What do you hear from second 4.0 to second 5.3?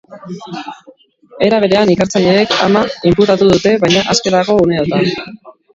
aske dago uneotan.